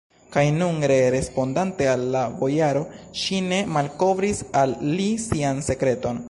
[0.35, 2.81] Kaj nun ree, respondante al la bojaro,
[3.25, 6.19] ŝi ne malkovris al li sian sekreton.